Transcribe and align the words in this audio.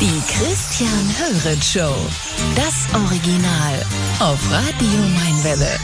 Die 0.00 0.22
Christian 0.32 1.14
Höret 1.18 1.64
Show. 1.64 1.94
Das 2.54 2.86
Original. 2.94 3.84
Auf 4.20 4.38
Radio 4.50 5.00
Mainwelle. 5.14 5.78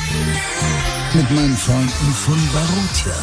Mit 1.14 1.30
meinen 1.30 1.56
Freunden 1.56 2.14
von 2.14 2.38
Barotia. 2.52 3.18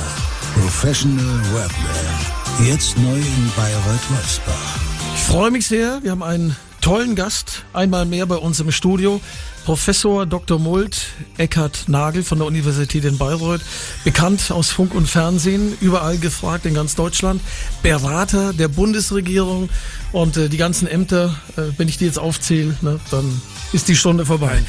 Professional 0.54 1.42
Webwear. 1.54 2.68
Jetzt 2.68 2.98
neu 2.98 3.18
in 3.18 3.52
Bayreuth-Wolfsbach. 3.56 4.80
Ich 5.16 5.24
freue 5.24 5.52
mich 5.52 5.68
sehr. 5.68 6.04
Wir 6.04 6.12
haben 6.12 6.24
einen 6.24 6.56
tollen 6.86 7.16
Gast. 7.16 7.64
Einmal 7.74 8.06
mehr 8.06 8.28
bei 8.28 8.36
uns 8.36 8.60
im 8.60 8.72
Studio. 8.72 9.20
Professor 9.66 10.28
Dr. 10.28 10.60
Mult 10.60 11.08
Eckhard 11.36 11.86
Nagel 11.88 12.22
von 12.22 12.38
der 12.38 12.46
Universität 12.46 13.06
in 13.06 13.18
Bayreuth, 13.18 13.62
bekannt 14.04 14.52
aus 14.52 14.70
Funk 14.70 14.94
und 14.94 15.10
Fernsehen, 15.10 15.76
überall 15.82 16.20
gefragt 16.20 16.68
in 16.68 16.76
ganz 16.76 16.94
Deutschland, 16.94 17.42
Berater 17.82 18.54
der 18.54 18.68
Bundesregierung 18.68 19.70
und 20.12 20.38
äh, 20.38 20.48
die 20.48 20.58
ganzen 20.58 20.88
Ämter, 20.88 21.36
äh, 21.58 21.64
wenn 21.78 21.88
ich 21.88 21.98
die 21.98 22.06
jetzt 22.06 22.20
aufzähle, 22.20 22.78
ne, 22.82 23.00
dann 23.10 23.42
ist 23.74 23.88
die 23.88 23.96
Stunde 23.96 24.28
vorbei. 24.28 24.62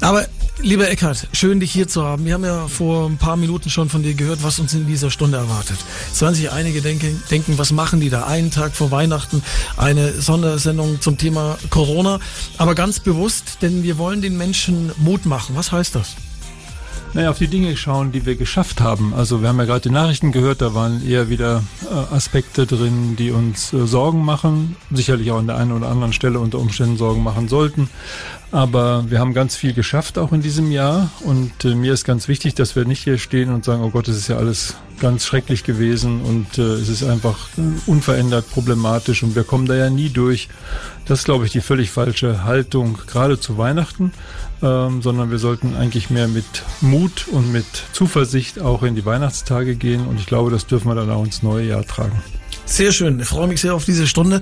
Aber 0.00 0.24
Lieber 0.62 0.88
Eckhard, 0.88 1.28
schön 1.32 1.60
dich 1.60 1.70
hier 1.70 1.86
zu 1.86 2.02
haben. 2.02 2.24
Wir 2.24 2.32
haben 2.32 2.44
ja 2.44 2.66
vor 2.66 3.06
ein 3.08 3.18
paar 3.18 3.36
Minuten 3.36 3.68
schon 3.68 3.90
von 3.90 4.02
dir 4.02 4.14
gehört, 4.14 4.42
was 4.42 4.58
uns 4.58 4.72
in 4.72 4.86
dieser 4.86 5.10
Stunde 5.10 5.36
erwartet. 5.36 5.76
Es 6.10 6.22
werden 6.22 6.34
sich 6.34 6.50
einige 6.50 6.80
denken, 6.80 7.22
denken, 7.30 7.58
was 7.58 7.72
machen 7.72 8.00
die 8.00 8.08
da? 8.08 8.26
Einen 8.26 8.50
Tag 8.50 8.74
vor 8.74 8.90
Weihnachten 8.90 9.42
eine 9.76 10.12
Sondersendung 10.12 11.02
zum 11.02 11.18
Thema 11.18 11.58
Corona. 11.68 12.20
Aber 12.56 12.74
ganz 12.74 13.00
bewusst, 13.00 13.58
denn 13.60 13.82
wir 13.82 13.98
wollen 13.98 14.22
den 14.22 14.38
Menschen 14.38 14.92
Mut 14.96 15.26
machen. 15.26 15.54
Was 15.56 15.72
heißt 15.72 15.94
das? 15.94 16.16
Naja, 17.16 17.30
auf 17.30 17.38
die 17.38 17.48
Dinge 17.48 17.74
schauen, 17.78 18.12
die 18.12 18.26
wir 18.26 18.36
geschafft 18.36 18.82
haben. 18.82 19.14
Also 19.14 19.40
wir 19.40 19.48
haben 19.48 19.58
ja 19.58 19.64
gerade 19.64 19.80
die 19.80 19.88
Nachrichten 19.88 20.32
gehört, 20.32 20.60
da 20.60 20.74
waren 20.74 21.00
eher 21.02 21.30
wieder 21.30 21.62
äh, 21.90 22.14
Aspekte 22.14 22.66
drin, 22.66 23.16
die 23.16 23.30
uns 23.30 23.72
äh, 23.72 23.86
Sorgen 23.86 24.22
machen, 24.22 24.76
sicherlich 24.90 25.30
auch 25.30 25.38
an 25.38 25.46
der 25.46 25.56
einen 25.56 25.72
oder 25.72 25.88
anderen 25.88 26.12
Stelle 26.12 26.40
unter 26.40 26.58
Umständen 26.58 26.98
Sorgen 26.98 27.22
machen 27.22 27.48
sollten. 27.48 27.88
Aber 28.52 29.10
wir 29.10 29.18
haben 29.18 29.32
ganz 29.32 29.56
viel 29.56 29.72
geschafft 29.72 30.18
auch 30.18 30.32
in 30.32 30.42
diesem 30.42 30.70
Jahr 30.70 31.10
und 31.20 31.64
äh, 31.64 31.74
mir 31.74 31.94
ist 31.94 32.04
ganz 32.04 32.28
wichtig, 32.28 32.54
dass 32.54 32.76
wir 32.76 32.84
nicht 32.84 33.02
hier 33.02 33.16
stehen 33.16 33.48
und 33.48 33.64
sagen, 33.64 33.82
oh 33.82 33.88
Gott, 33.88 34.08
es 34.08 34.18
ist 34.18 34.28
ja 34.28 34.36
alles 34.36 34.76
ganz 35.00 35.24
schrecklich 35.24 35.64
gewesen 35.64 36.20
und 36.20 36.58
äh, 36.58 36.62
es 36.62 36.90
ist 36.90 37.02
einfach 37.02 37.48
unverändert 37.86 38.50
problematisch 38.50 39.22
und 39.22 39.34
wir 39.34 39.44
kommen 39.44 39.64
da 39.64 39.74
ja 39.74 39.88
nie 39.88 40.10
durch. 40.10 40.48
Das 41.06 41.20
ist, 41.20 41.24
glaube 41.24 41.46
ich, 41.46 41.52
die 41.52 41.60
völlig 41.60 41.90
falsche 41.90 42.44
Haltung, 42.44 42.98
gerade 43.06 43.40
zu 43.40 43.56
Weihnachten, 43.58 44.12
ähm, 44.66 45.00
sondern 45.00 45.30
wir 45.30 45.38
sollten 45.38 45.76
eigentlich 45.76 46.10
mehr 46.10 46.26
mit 46.26 46.64
Mut 46.80 47.28
und 47.28 47.52
mit 47.52 47.66
Zuversicht 47.92 48.60
auch 48.60 48.82
in 48.82 48.96
die 48.96 49.04
Weihnachtstage 49.04 49.76
gehen 49.76 50.06
und 50.06 50.18
ich 50.18 50.26
glaube, 50.26 50.50
das 50.50 50.66
dürfen 50.66 50.88
wir 50.88 50.94
dann 50.96 51.10
auch 51.10 51.24
ins 51.24 51.42
neue 51.42 51.66
Jahr 51.68 51.84
tragen. 51.84 52.20
Sehr 52.68 52.90
schön. 52.90 53.20
Ich 53.20 53.28
freue 53.28 53.46
mich 53.46 53.60
sehr 53.60 53.74
auf 53.74 53.84
diese 53.84 54.08
Stunde. 54.08 54.40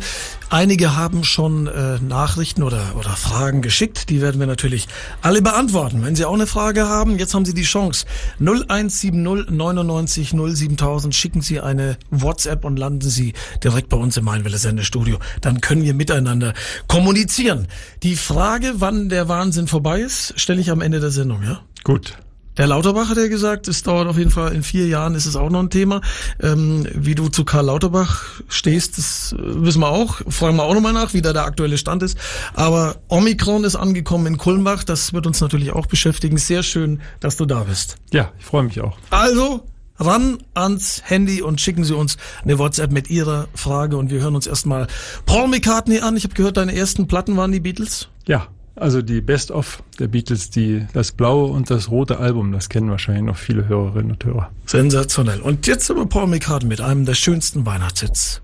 Einige 0.48 0.96
haben 0.96 1.24
schon 1.24 1.66
äh, 1.66 1.98
Nachrichten 2.00 2.62
oder, 2.62 2.96
oder 2.98 3.10
Fragen 3.10 3.60
geschickt. 3.60 4.08
Die 4.08 4.22
werden 4.22 4.40
wir 4.40 4.46
natürlich 4.46 4.88
alle 5.20 5.42
beantworten. 5.42 6.02
Wenn 6.02 6.16
Sie 6.16 6.24
auch 6.24 6.32
eine 6.32 6.46
Frage 6.46 6.88
haben, 6.88 7.18
jetzt 7.18 7.34
haben 7.34 7.44
Sie 7.44 7.52
die 7.52 7.64
Chance. 7.64 8.06
0170 8.40 9.12
99 9.12 10.30
07000 10.30 11.14
schicken 11.14 11.42
Sie 11.42 11.60
eine 11.60 11.98
WhatsApp 12.10 12.64
und 12.64 12.78
landen 12.78 13.08
Sie 13.10 13.34
direkt 13.62 13.90
bei 13.90 13.98
uns 13.98 14.16
im 14.16 14.24
Mainwelle 14.24 14.56
Sendestudio. 14.56 15.18
Dann 15.42 15.60
können 15.60 15.82
wir 15.82 15.92
miteinander 15.92 16.54
kommunizieren. 16.88 17.68
Die 18.02 18.16
Frage, 18.16 18.72
wann 18.78 19.10
der 19.10 19.28
Wahnsinn 19.28 19.68
vorbei 19.68 20.00
ist, 20.00 20.32
stelle 20.40 20.62
ich 20.62 20.70
am 20.70 20.80
Ende 20.80 20.98
der 20.98 21.10
Sendung, 21.10 21.42
ja? 21.42 21.60
Gut. 21.84 22.16
Der 22.56 22.68
Lauterbach 22.68 23.08
hat 23.08 23.16
ja 23.16 23.26
gesagt, 23.26 23.66
es 23.66 23.82
dauert 23.82 24.06
auf 24.06 24.16
jeden 24.16 24.30
Fall 24.30 24.52
in 24.54 24.62
vier 24.62 24.86
Jahren, 24.86 25.16
ist 25.16 25.26
es 25.26 25.34
auch 25.34 25.50
noch 25.50 25.60
ein 25.60 25.70
Thema. 25.70 26.00
Ähm, 26.40 26.86
wie 26.94 27.16
du 27.16 27.28
zu 27.28 27.44
Karl 27.44 27.66
Lauterbach 27.66 28.40
stehst, 28.48 28.96
das 28.96 29.34
wissen 29.38 29.80
wir 29.80 29.88
auch. 29.88 30.20
Fragen 30.28 30.56
wir 30.56 30.62
auch 30.62 30.74
nochmal 30.74 30.92
nach, 30.92 31.14
wie 31.14 31.22
da 31.22 31.32
der 31.32 31.44
aktuelle 31.44 31.78
Stand 31.78 32.04
ist. 32.04 32.16
Aber 32.54 32.96
Omikron 33.08 33.64
ist 33.64 33.74
angekommen 33.74 34.26
in 34.26 34.38
Kulmbach, 34.38 34.84
das 34.84 35.12
wird 35.12 35.26
uns 35.26 35.40
natürlich 35.40 35.72
auch 35.72 35.86
beschäftigen. 35.86 36.38
Sehr 36.38 36.62
schön, 36.62 37.00
dass 37.18 37.36
du 37.36 37.44
da 37.44 37.64
bist. 37.64 37.96
Ja, 38.12 38.30
ich 38.38 38.44
freue 38.44 38.62
mich 38.62 38.80
auch. 38.80 38.96
Also, 39.10 39.64
ran 39.98 40.38
ans 40.54 41.02
Handy 41.04 41.42
und 41.42 41.60
schicken 41.60 41.84
Sie 41.84 41.96
uns 41.96 42.16
eine 42.44 42.58
WhatsApp 42.60 42.92
mit 42.92 43.10
Ihrer 43.10 43.48
Frage 43.54 43.96
und 43.96 44.10
wir 44.10 44.20
hören 44.20 44.36
uns 44.36 44.46
erstmal 44.46 44.86
Paul 45.26 45.48
McCartney 45.48 46.00
an. 46.00 46.16
Ich 46.16 46.22
habe 46.22 46.34
gehört, 46.34 46.56
deine 46.56 46.74
ersten 46.74 47.08
Platten 47.08 47.36
waren 47.36 47.50
die 47.50 47.60
Beatles? 47.60 48.08
Ja, 48.26 48.46
also 48.76 49.02
die 49.02 49.20
Best-of 49.20 49.82
der 49.98 50.08
Beatles, 50.08 50.50
die, 50.50 50.86
das 50.92 51.12
blaue 51.12 51.50
und 51.52 51.70
das 51.70 51.90
rote 51.90 52.18
Album, 52.18 52.52
das 52.52 52.68
kennen 52.68 52.90
wahrscheinlich 52.90 53.24
noch 53.24 53.36
viele 53.36 53.68
Hörerinnen 53.68 54.12
und 54.12 54.24
Hörer. 54.24 54.50
Sensationell. 54.66 55.40
Und 55.40 55.66
jetzt 55.66 55.88
über 55.90 56.06
Paul 56.06 56.26
McCartney 56.26 56.68
mit 56.68 56.80
einem 56.80 57.04
der 57.04 57.14
schönsten 57.14 57.66
Weihnachtshits. 57.66 58.42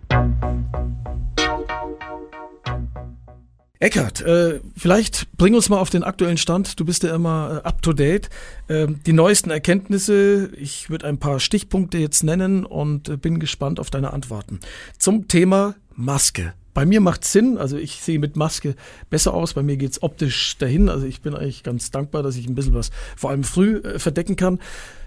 Eckart, 3.82 4.20
äh, 4.20 4.60
vielleicht 4.76 5.34
bring 5.38 5.54
uns 5.54 5.70
mal 5.70 5.78
auf 5.78 5.88
den 5.88 6.04
aktuellen 6.04 6.36
Stand. 6.36 6.78
Du 6.78 6.84
bist 6.84 7.02
ja 7.02 7.14
immer 7.14 7.62
äh, 7.64 7.66
up 7.66 7.80
to 7.80 7.94
date. 7.94 8.28
Äh, 8.68 8.88
die 9.06 9.14
neuesten 9.14 9.48
Erkenntnisse, 9.48 10.50
ich 10.54 10.90
würde 10.90 11.06
ein 11.06 11.16
paar 11.16 11.40
Stichpunkte 11.40 11.96
jetzt 11.96 12.22
nennen 12.22 12.66
und 12.66 13.08
äh, 13.08 13.16
bin 13.16 13.40
gespannt 13.40 13.80
auf 13.80 13.88
deine 13.88 14.12
Antworten. 14.12 14.60
Zum 14.98 15.28
Thema 15.28 15.76
Maske. 15.94 16.52
Bei 16.72 16.86
mir 16.86 17.00
macht 17.00 17.24
Sinn, 17.24 17.58
also 17.58 17.76
ich 17.76 18.00
sehe 18.00 18.18
mit 18.18 18.36
Maske 18.36 18.74
besser 19.10 19.34
aus, 19.34 19.54
bei 19.54 19.62
mir 19.62 19.76
geht's 19.76 20.02
optisch 20.02 20.56
dahin. 20.58 20.88
Also 20.88 21.06
ich 21.06 21.20
bin 21.20 21.34
eigentlich 21.34 21.62
ganz 21.62 21.90
dankbar, 21.90 22.22
dass 22.22 22.36
ich 22.36 22.46
ein 22.46 22.54
bisschen 22.54 22.74
was 22.74 22.90
vor 23.16 23.30
allem 23.30 23.44
früh 23.44 23.78
äh, 23.78 23.98
verdecken 23.98 24.36
kann. 24.36 24.60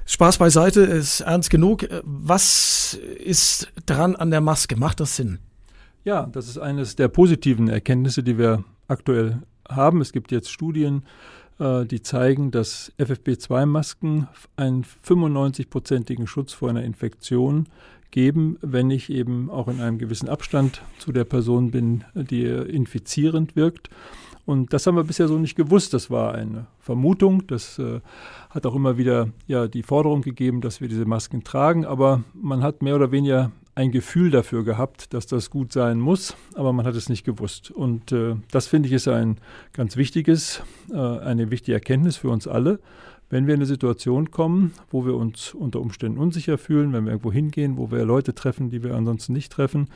Spaß 0.06 0.38
beiseite, 0.38 0.81
ist 0.81 1.22
ernst 1.22 1.50
genug. 1.50 1.84
Äh, 1.84 2.02
was 2.03 3.00
ist 3.23 3.72
dran 3.85 4.16
an 4.16 4.31
der 4.31 4.41
Maske? 4.41 4.75
Macht 4.75 5.00
das 5.00 5.16
Sinn? 5.16 5.40
Ja, 6.03 6.28
das 6.31 6.50
ist 6.50 6.57
eines 6.57 6.97
der 6.97 7.07
positiven 7.07 7.69
Erkenntnisse, 7.69 8.23
die 8.23 8.38
wir 8.38 8.66
aktuell 8.88 9.41
haben. 9.69 10.02
Es 10.02 10.12
gibt 10.12 10.31
jetzt 10.31 10.52
Studien, 10.52 11.03
äh, 11.59 11.85
die 11.85 12.02
zeigen, 12.02 12.52
dass 12.52 12.91
FFP2-Masken 13.00 14.28
einen 14.57 14.84
95-prozentigen 15.07 16.28
Schutz 16.28 16.52
vor 16.52 16.69
einer 16.69 16.84
Infektion 16.84 17.68
geben, 18.13 18.57
wenn 18.62 18.91
ich 18.91 19.09
eben 19.09 19.50
auch 19.50 19.68
in 19.68 19.81
einem 19.81 19.97
gewissen 19.97 20.29
Abstand 20.29 20.81
zu 21.00 21.12
der 21.12 21.25
Person 21.25 21.72
bin, 21.72 22.06
die 22.13 22.46
infizierend 22.46 23.56
wirkt. 23.56 23.90
Und 24.46 24.72
das 24.72 24.85
haben 24.85 24.96
wir 24.96 25.03
bisher 25.03 25.28
so 25.28 25.38
nicht 25.38 25.56
gewusst. 25.56 25.94
Das 25.94 26.12
war 26.12 26.35
eine 26.35 26.68
Vermutung. 26.79 27.47
Das 27.47 27.79
äh, 27.79 28.02
hat 28.50 28.66
auch 28.66 28.75
immer 28.75 28.97
wieder 28.97 29.29
ja 29.47 29.68
die 29.68 29.84
Forderung 29.84 30.22
gegeben, 30.22 30.62
dass 30.62 30.79
wir 30.79 30.88
diese 30.88 31.06
Masken 31.06 31.44
tragen. 31.44 31.85
Aber 31.85 32.23
man 32.34 32.62
hat 32.62 32.84
mehr 32.84 32.96
oder 32.96 33.12
weniger 33.12 33.52
ein 33.73 33.91
Gefühl 33.91 34.29
dafür 34.29 34.63
gehabt, 34.63 35.13
dass 35.16 35.25
das 35.25 35.50
gut 35.50 35.73
sein 35.73 36.00
muss, 36.00 36.35
aber 36.53 36.73
man 36.73 36.85
hat 36.85 36.94
es 36.94 37.09
nicht 37.09 37.23
gewusst. 37.23 37.72
Und 37.72 38.12
äh, 38.12 38.35
das 38.52 38.68
finde 38.68 38.88
ich 38.88 38.94
ist 38.94 39.07
ein 39.07 39.38
ganz 39.72 39.97
wichtiges, 39.97 40.62
äh, 40.91 40.97
eine 40.97 41.50
wichtige 41.50 41.73
Erkenntnis 41.73 42.18
für 42.18 42.29
uns 42.29 42.47
alle 42.47 42.79
wenn 43.33 43.47
wir 43.47 43.55
in 43.55 43.61
eine 43.61 43.66
Situation 43.66 44.29
kommen, 44.29 44.73
wo 44.91 45.07
wir 45.07 45.16
uns 45.16 45.55
unter 45.55 45.81
Umständen 45.81 46.19
unsicher 46.19 46.59
fühlen, 46.59 46.94
wenn 46.94 47.05
wir 47.05 47.13
irgendwo 47.13 47.31
hingehen, 47.31 47.77
wo 47.77 47.89
wir 47.89 48.05
Leute 48.05 48.35
treffen, 48.35 48.69
die 48.69 48.83
wir 48.83 48.94
ansonsten 48.94 49.33
nicht 49.33 49.51
treffen. 49.51 49.89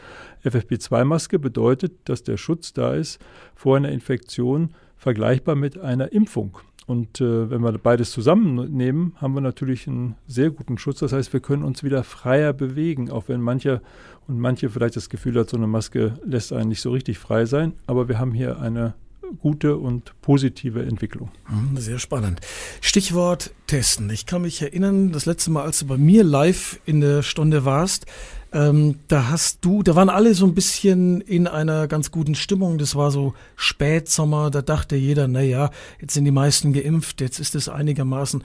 FFP2-Maske 0.44 1.38
bedeutet, 1.38 1.94
dass 2.06 2.24
der 2.24 2.38
Schutz 2.38 2.74
da 2.74 2.96
ist 2.96 3.20
vor 3.54 3.78
einer 3.78 3.92
Infektion 3.92 4.72
vergleichbar 4.96 5.54
mit 5.54 5.78
einer 5.78 6.12
Impfung. 6.14 6.58
Und 6.88 7.22
äh, 7.22 7.52
wenn 7.52 7.62
wir 7.62 7.78
beides 7.78 8.10
zusammennehmen, 8.10 9.14
haben 9.18 9.36
wir 9.36 9.42
natürlich 9.42 9.88
einen 9.88 10.16
sehr 10.26 10.50
guten 10.50 10.80
Schutz. 10.80 10.98
Das 10.98 11.14
heißt, 11.14 11.32
wir 11.32 11.40
können 11.40 11.62
uns 11.62 11.84
wieder 11.84 12.04
freier 12.04 12.54
bewegen, 12.54 13.12
auch 13.12 13.28
wenn 13.28 13.42
manche 13.42 13.84
und 14.28 14.40
manche 14.40 14.72
vielleicht 14.72 14.96
das 14.96 15.10
Gefühl 15.10 15.38
hat, 15.38 15.52
so 15.52 15.58
eine 15.58 15.68
Maske 15.68 16.16
lässt 16.26 16.52
einen 16.54 16.70
nicht 16.70 16.82
so 16.82 16.90
richtig 16.90 17.20
frei 17.20 17.46
sein. 17.46 17.74
Aber 17.86 18.08
wir 18.08 18.18
haben 18.18 18.32
hier 18.32 18.60
eine 18.60 18.96
gute 19.40 19.78
und 19.78 20.14
positive 20.22 20.84
Entwicklung. 20.84 21.30
Hm, 21.46 21.78
sehr 21.78 22.00
spannend. 22.00 22.42
Stichwort 22.82 23.52
Testen. 23.68 24.10
Ich 24.10 24.26
kann 24.26 24.42
mich 24.44 24.62
erinnern, 24.62 25.12
das 25.12 25.26
letzte 25.26 25.52
Mal, 25.52 25.64
als 25.64 25.80
du 25.80 25.88
bei 25.88 25.98
mir 25.98 26.24
live 26.24 26.80
in 26.86 27.02
der 27.02 27.22
Stunde 27.24 27.66
warst, 27.66 28.06
ähm, 28.54 29.00
da 29.10 29.30
hast 29.30 29.66
du, 29.66 29.84
da 29.84 29.96
waren 29.96 30.10
alle 30.10 30.34
so 30.34 30.46
ein 30.46 30.56
bisschen 30.56 31.20
in 31.22 31.48
einer 31.48 31.88
ganz 31.88 32.12
guten 32.12 32.34
Stimmung. 32.34 32.78
Das 32.78 32.96
war 32.96 33.12
so 33.12 33.34
Spätsommer, 33.56 34.50
da 34.52 34.62
dachte 34.62 34.96
jeder, 34.96 35.28
na 35.28 35.42
ja, 35.42 35.70
jetzt 36.00 36.14
sind 36.14 36.26
die 36.26 36.32
meisten 36.32 36.72
geimpft, 36.72 37.20
jetzt 37.20 37.40
ist 37.40 37.56
es 37.56 37.68
einigermaßen 37.68 38.44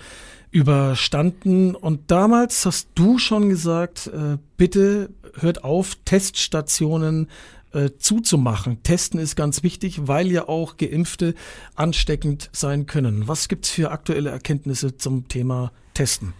überstanden. 0.50 1.74
Und 1.74 2.10
damals 2.10 2.66
hast 2.66 2.88
du 2.94 3.18
schon 3.18 3.48
gesagt, 3.48 4.08
äh, 4.08 4.38
bitte 4.56 5.10
hört 5.34 5.64
auf, 5.64 5.96
Teststationen 6.04 7.28
äh, 7.72 7.90
zuzumachen. 7.98 8.82
Testen 8.82 9.18
ist 9.20 9.36
ganz 9.36 9.62
wichtig, 9.62 10.06
weil 10.06 10.30
ja 10.30 10.48
auch 10.48 10.76
Geimpfte 10.76 11.34
ansteckend 11.74 12.50
sein 12.52 12.86
können. 12.86 13.28
Was 13.28 13.48
gibt's 13.48 13.70
für 13.70 13.90
aktuelle 13.90 14.30
Erkenntnisse 14.30 14.96
zum 14.96 15.28
Thema 15.28 15.72
Testen? 15.94 16.34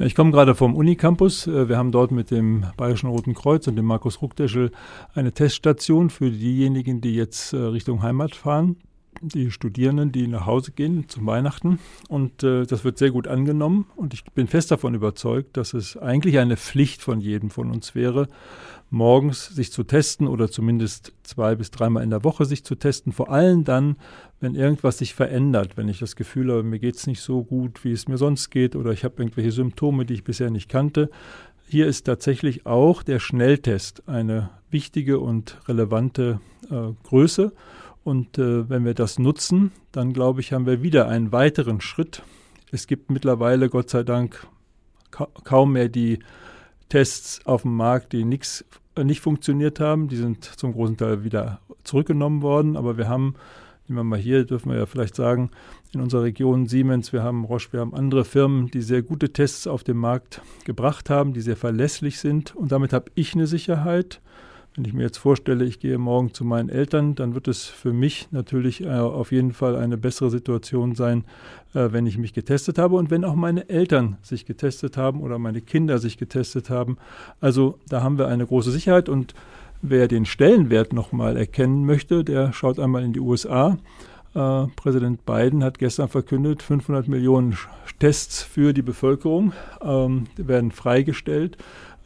Ich 0.00 0.14
komme 0.14 0.30
gerade 0.30 0.54
vom 0.54 0.76
Unicampus. 0.76 1.48
Äh, 1.48 1.68
wir 1.68 1.76
haben 1.76 1.90
dort 1.90 2.12
mit 2.12 2.30
dem 2.30 2.66
Bayerischen 2.76 3.08
Roten 3.08 3.34
Kreuz 3.34 3.66
und 3.66 3.76
dem 3.76 3.84
Markus 3.84 4.22
Ruckdeschel 4.22 4.70
eine 5.14 5.32
Teststation 5.32 6.10
für 6.10 6.30
diejenigen, 6.30 7.00
die 7.00 7.14
jetzt 7.14 7.52
äh, 7.52 7.56
Richtung 7.56 8.02
Heimat 8.02 8.36
fahren. 8.36 8.76
Die 9.20 9.50
Studierenden, 9.50 10.12
die 10.12 10.26
nach 10.28 10.46
Hause 10.46 10.72
gehen 10.72 11.08
zum 11.08 11.26
Weihnachten. 11.26 11.78
Und 12.08 12.42
äh, 12.42 12.64
das 12.64 12.84
wird 12.84 12.98
sehr 12.98 13.10
gut 13.10 13.28
angenommen. 13.28 13.86
Und 13.96 14.14
ich 14.14 14.24
bin 14.24 14.46
fest 14.46 14.70
davon 14.70 14.94
überzeugt, 14.94 15.56
dass 15.56 15.74
es 15.74 15.96
eigentlich 15.96 16.38
eine 16.38 16.56
Pflicht 16.56 17.02
von 17.02 17.20
jedem 17.20 17.50
von 17.50 17.70
uns 17.70 17.94
wäre, 17.94 18.28
morgens 18.90 19.46
sich 19.48 19.72
zu 19.72 19.84
testen 19.84 20.26
oder 20.26 20.50
zumindest 20.50 21.12
zwei 21.22 21.54
bis 21.54 21.70
dreimal 21.70 22.02
in 22.02 22.10
der 22.10 22.24
Woche 22.24 22.44
sich 22.44 22.64
zu 22.64 22.74
testen. 22.74 23.12
Vor 23.12 23.30
allem 23.30 23.64
dann, 23.64 23.96
wenn 24.40 24.54
irgendwas 24.54 24.98
sich 24.98 25.14
verändert, 25.14 25.76
wenn 25.76 25.88
ich 25.88 25.98
das 25.98 26.16
Gefühl 26.16 26.50
habe, 26.50 26.62
mir 26.62 26.78
geht 26.78 26.96
es 26.96 27.06
nicht 27.06 27.20
so 27.20 27.44
gut, 27.44 27.84
wie 27.84 27.92
es 27.92 28.08
mir 28.08 28.16
sonst 28.16 28.50
geht 28.50 28.76
oder 28.76 28.92
ich 28.92 29.04
habe 29.04 29.22
irgendwelche 29.22 29.52
Symptome, 29.52 30.06
die 30.06 30.14
ich 30.14 30.24
bisher 30.24 30.50
nicht 30.50 30.68
kannte. 30.68 31.10
Hier 31.66 31.86
ist 31.86 32.04
tatsächlich 32.04 32.64
auch 32.64 33.02
der 33.02 33.18
Schnelltest 33.18 34.08
eine 34.08 34.50
wichtige 34.70 35.18
und 35.18 35.58
relevante 35.68 36.40
äh, 36.70 36.92
Größe. 37.02 37.52
Und 38.08 38.38
äh, 38.38 38.70
wenn 38.70 38.86
wir 38.86 38.94
das 38.94 39.18
nutzen, 39.18 39.70
dann 39.92 40.14
glaube 40.14 40.40
ich, 40.40 40.54
haben 40.54 40.64
wir 40.64 40.82
wieder 40.82 41.08
einen 41.08 41.30
weiteren 41.30 41.82
Schritt. 41.82 42.22
Es 42.72 42.86
gibt 42.86 43.10
mittlerweile, 43.10 43.68
Gott 43.68 43.90
sei 43.90 44.02
Dank, 44.02 44.46
ka 45.10 45.28
kaum 45.44 45.74
mehr 45.74 45.90
die 45.90 46.20
Tests 46.88 47.44
auf 47.44 47.62
dem 47.62 47.76
Markt, 47.76 48.14
die 48.14 48.24
nix, 48.24 48.64
äh, 48.96 49.04
nicht 49.04 49.20
funktioniert 49.20 49.78
haben. 49.78 50.08
Die 50.08 50.16
sind 50.16 50.42
zum 50.42 50.72
großen 50.72 50.96
Teil 50.96 51.22
wieder 51.22 51.60
zurückgenommen 51.84 52.40
worden. 52.40 52.78
Aber 52.78 52.96
wir 52.96 53.10
haben, 53.10 53.34
nehmen 53.88 53.98
wir 53.98 54.04
mal 54.04 54.18
hier, 54.18 54.46
dürfen 54.46 54.72
wir 54.72 54.78
ja 54.78 54.86
vielleicht 54.86 55.14
sagen, 55.14 55.50
in 55.92 56.00
unserer 56.00 56.22
Region 56.22 56.66
Siemens, 56.66 57.12
wir 57.12 57.22
haben 57.22 57.44
Roche, 57.44 57.74
wir 57.74 57.80
haben 57.80 57.92
andere 57.92 58.24
Firmen, 58.24 58.70
die 58.70 58.80
sehr 58.80 59.02
gute 59.02 59.34
Tests 59.34 59.66
auf 59.66 59.84
den 59.84 59.98
Markt 59.98 60.40
gebracht 60.64 61.10
haben, 61.10 61.34
die 61.34 61.42
sehr 61.42 61.56
verlässlich 61.56 62.20
sind. 62.20 62.56
Und 62.56 62.72
damit 62.72 62.94
habe 62.94 63.10
ich 63.16 63.34
eine 63.34 63.46
Sicherheit. 63.46 64.22
Wenn 64.78 64.84
ich 64.84 64.94
mir 64.94 65.02
jetzt 65.02 65.18
vorstelle, 65.18 65.64
ich 65.64 65.80
gehe 65.80 65.98
morgen 65.98 66.32
zu 66.32 66.44
meinen 66.44 66.68
Eltern, 66.68 67.16
dann 67.16 67.34
wird 67.34 67.48
es 67.48 67.64
für 67.64 67.92
mich 67.92 68.28
natürlich 68.30 68.84
äh, 68.84 68.90
auf 68.90 69.32
jeden 69.32 69.52
Fall 69.52 69.74
eine 69.74 69.96
bessere 69.96 70.30
Situation 70.30 70.94
sein, 70.94 71.24
äh, 71.74 71.88
wenn 71.90 72.06
ich 72.06 72.16
mich 72.16 72.32
getestet 72.32 72.78
habe 72.78 72.94
und 72.94 73.10
wenn 73.10 73.24
auch 73.24 73.34
meine 73.34 73.68
Eltern 73.68 74.18
sich 74.22 74.46
getestet 74.46 74.96
haben 74.96 75.20
oder 75.20 75.40
meine 75.40 75.62
Kinder 75.62 75.98
sich 75.98 76.16
getestet 76.16 76.70
haben. 76.70 76.96
Also 77.40 77.76
da 77.88 78.04
haben 78.04 78.18
wir 78.18 78.28
eine 78.28 78.46
große 78.46 78.70
Sicherheit 78.70 79.08
und 79.08 79.34
wer 79.82 80.06
den 80.06 80.24
Stellenwert 80.24 80.92
nochmal 80.92 81.36
erkennen 81.36 81.84
möchte, 81.84 82.22
der 82.22 82.52
schaut 82.52 82.78
einmal 82.78 83.02
in 83.02 83.12
die 83.12 83.20
USA. 83.20 83.78
Äh, 84.32 84.66
Präsident 84.76 85.26
Biden 85.26 85.64
hat 85.64 85.80
gestern 85.80 86.08
verkündet, 86.08 86.62
500 86.62 87.08
Millionen 87.08 87.58
Tests 87.98 88.42
für 88.44 88.72
die 88.72 88.82
Bevölkerung 88.82 89.52
ähm, 89.82 90.28
werden 90.36 90.70
freigestellt. 90.70 91.56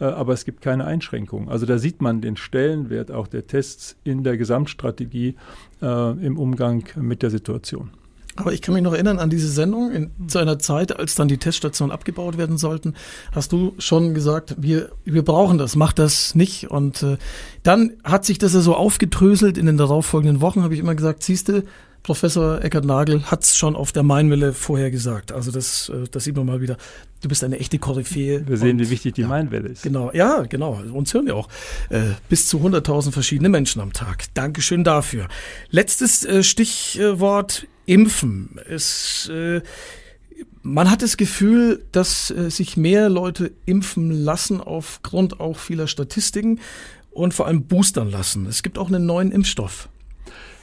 Äh, 0.02 0.06
aber 0.06 0.32
es 0.32 0.44
gibt 0.44 0.60
keine 0.60 0.84
Einschränkungen. 0.84 1.49
Also 1.49 1.64
da 1.64 1.78
sieht 1.78 2.02
man 2.02 2.20
den 2.20 2.37
Stellenwert 2.37 3.12
auch 3.12 3.28
der 3.28 3.46
Tests 3.46 3.96
in 4.02 4.25
der 4.25 4.37
Gesamtstrategie 4.37 5.37
äh, 5.81 6.26
im 6.26 6.37
Umgang 6.38 6.84
mit 6.96 7.22
der 7.22 7.31
Situation. 7.31 7.90
Aber 8.34 8.52
ich 8.54 8.62
kann 8.62 8.72
mich 8.75 8.82
noch 8.82 8.94
erinnern 8.94 9.19
an 9.19 9.28
diese 9.28 9.49
Sendung 9.49 9.93
in, 9.93 10.10
zu 10.26 10.38
einer 10.38 10.58
Zeit, 10.58 10.99
als 10.99 11.14
dann 11.14 11.28
die 11.28 11.37
Teststationen 11.37 11.93
abgebaut 11.93 12.38
werden 12.38 12.56
sollten, 12.56 12.94
hast 13.31 13.52
du 13.52 13.75
schon 13.78 14.14
gesagt, 14.14 14.56
wir, 14.58 14.90
wir 15.04 15.22
brauchen 15.22 15.58
das, 15.58 15.76
mach 15.76 15.93
das 15.93 16.34
nicht. 16.34 16.70
Und 16.70 17.02
äh, 17.02 17.19
dann 17.62 17.93
hat 18.02 18.25
sich 18.25 18.38
das 18.38 18.55
ja 18.55 18.60
so 18.60 18.75
aufgedröselt 18.75 19.58
in 19.58 19.66
den 19.66 19.76
darauffolgenden 19.76 20.40
Wochen, 20.40 20.62
habe 20.62 20.75
ich 20.75 20.81
immer 20.81 20.94
gesagt, 20.94 21.22
siehste, 21.22 21.64
Professor 22.02 22.62
Eckhard 22.62 22.84
Nagel 22.84 23.22
hat 23.31 23.44
es 23.44 23.56
schon 23.56 23.76
auf 23.76 23.93
der 23.93 24.02
Mainwelle 24.02 24.52
vorher 24.52 24.90
gesagt. 24.90 25.31
Also 25.31 25.52
das, 25.52 25.88
äh, 25.88 26.04
das 26.10 26.25
sieht 26.25 26.37
man 26.37 26.46
mal 26.46 26.60
wieder. 26.60 26.76
Du 27.20 27.28
bist 27.28 27.44
eine 27.44 27.58
echte 27.58 27.78
Koryphäe. 27.78 28.44
Wir 28.46 28.56
sehen, 28.56 28.72
und, 28.72 28.87
wie 28.87 28.90
wichtig 28.90 29.14
die 29.14 29.20
ja, 29.20 29.28
Mainwelle 29.28 29.69
ist. 29.69 29.82
Genau, 29.82 30.10
ja, 30.12 30.43
genau. 30.43 30.82
Uns 30.93 31.14
hören 31.14 31.28
ja 31.28 31.34
auch 31.34 31.49
äh, 31.90 32.00
bis 32.28 32.49
zu 32.49 32.58
100.000 32.58 33.12
verschiedene 33.12 33.49
Menschen 33.49 33.81
am 33.81 33.93
Tag. 33.93 34.25
Dankeschön 34.34 34.82
dafür. 34.82 35.28
Letztes 35.70 36.25
äh, 36.25 36.43
Stichwort 36.43 37.69
Impfen. 37.87 38.58
Es, 38.69 39.28
äh, 39.28 39.60
man 40.62 40.90
hat 40.90 41.02
das 41.02 41.16
Gefühl, 41.16 41.84
dass 41.93 42.28
sich 42.28 42.76
mehr 42.76 43.08
Leute 43.08 43.52
impfen 43.66 44.10
lassen 44.10 44.60
aufgrund 44.60 45.40
auch 45.40 45.58
vieler 45.58 45.88
Statistiken 45.88 46.60
und 47.10 47.34
vor 47.34 47.46
allem 47.46 47.64
boostern 47.64 48.10
lassen. 48.10 48.46
Es 48.46 48.62
gibt 48.62 48.78
auch 48.78 48.88
einen 48.88 49.05
neuen 49.05 49.32
Impfstoff. 49.32 49.88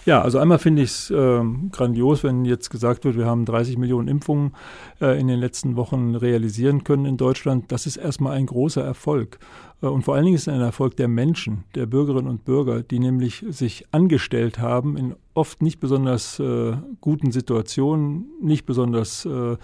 Ja, 0.10 0.24
also 0.24 0.40
einmal 0.40 0.58
finde 0.58 0.82
ich 0.82 0.90
es 0.90 1.12
äh, 1.12 1.44
grandios, 1.72 2.24
wenn 2.24 2.44
jetzt 2.44 2.72
gesagt 2.72 3.06
wird, 3.06 3.16
wir 3.16 3.28
haben 3.28 3.46
30 3.46 3.78
Millionen 3.78 4.08
Impfungen 4.08 4.56
äh, 5.00 5.20
in 5.20 5.28
den 5.28 5.40
letzten 5.40 5.76
Wochen 5.76 6.16
realisieren 6.16 6.84
können 6.84 7.06
in 7.06 7.16
Deutschland. 7.16 7.72
Das 7.72 7.86
ist 7.86 7.98
erstmal 7.98 8.36
ein 8.36 8.48
großer 8.48 8.84
Erfolg. 8.84 9.38
Äh, 9.84 9.86
und 9.86 10.02
vor 10.02 10.16
allen 10.16 10.26
Dingen 10.26 10.36
ist 10.36 10.48
es 10.48 10.52
ein 10.52 10.62
Erfolg 10.62 10.96
der 10.96 11.10
Menschen, 11.10 11.64
der 11.76 11.86
Bürgerinnen 11.86 12.28
und 12.28 12.44
Bürger, 12.44 12.82
die 12.82 12.98
nämlich 12.98 13.46
sich 13.50 13.86
angestellt 13.92 14.58
haben 14.58 14.98
in 14.98 15.16
oft 15.36 15.62
nicht 15.62 15.80
besonders 15.80 16.40
äh, 16.40 16.74
guten 17.02 17.32
Situationen, 17.32 18.26
nicht 18.42 18.66
besonders 18.66 19.26
äh, 19.26 19.58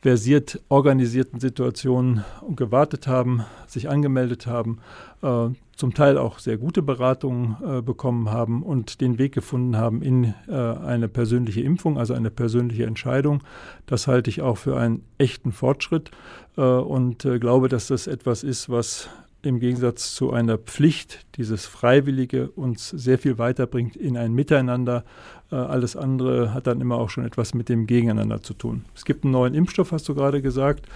versiert 0.00 0.60
organisierten 0.68 1.38
Situationen 1.38 2.24
und 2.40 2.56
gewartet 2.56 3.06
haben, 3.06 3.44
sich 3.68 3.88
angemeldet 3.88 4.48
haben, 4.48 4.78
äh, 5.22 5.50
zum 5.76 5.94
Teil 5.94 6.18
auch 6.18 6.38
sehr 6.38 6.58
gute 6.58 6.82
Beratungen 6.82 7.56
äh, 7.64 7.82
bekommen 7.82 8.30
haben 8.30 8.62
und 8.62 9.00
den 9.00 9.18
Weg 9.18 9.32
gefunden 9.32 9.76
haben 9.76 10.02
in 10.02 10.34
äh, 10.48 10.52
eine 10.52 11.08
persönliche 11.08 11.60
Impfung, 11.62 11.98
also 11.98 12.14
eine 12.14 12.30
persönliche 12.30 12.86
Entscheidung. 12.86 13.42
Das 13.86 14.06
halte 14.06 14.30
ich 14.30 14.42
auch 14.42 14.58
für 14.58 14.76
einen 14.76 15.04
echten 15.18 15.52
Fortschritt 15.52 16.10
und 16.54 17.26
glaube, 17.40 17.70
dass 17.70 17.86
das 17.86 18.06
etwas 18.06 18.42
ist, 18.42 18.68
was 18.68 19.08
im 19.42 19.58
Gegensatz 19.60 20.14
zu 20.14 20.32
einer 20.32 20.58
Pflicht, 20.58 21.26
dieses 21.36 21.66
Freiwillige 21.66 22.50
uns 22.50 22.88
sehr 22.90 23.18
viel 23.18 23.38
weiterbringt 23.38 23.96
in 23.96 24.16
ein 24.16 24.32
Miteinander. 24.32 25.04
Äh, 25.50 25.56
alles 25.56 25.96
andere 25.96 26.54
hat 26.54 26.66
dann 26.66 26.80
immer 26.80 26.96
auch 26.96 27.10
schon 27.10 27.24
etwas 27.24 27.52
mit 27.52 27.68
dem 27.68 27.86
Gegeneinander 27.86 28.42
zu 28.42 28.54
tun. 28.54 28.84
Es 28.94 29.04
gibt 29.04 29.24
einen 29.24 29.32
neuen 29.32 29.54
Impfstoff, 29.54 29.92
hast 29.92 30.08
du 30.08 30.14
gerade 30.14 30.42
gesagt, 30.42 30.86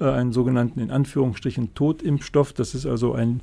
äh, 0.00 0.04
einen 0.04 0.32
sogenannten 0.32 0.80
in 0.80 0.90
Anführungsstrichen 0.90 1.74
Totimpfstoff. 1.74 2.52
Das 2.52 2.74
ist 2.74 2.86
also 2.86 3.12
ein 3.12 3.40